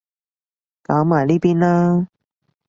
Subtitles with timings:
[0.81, 2.07] 搞埋呢邊啦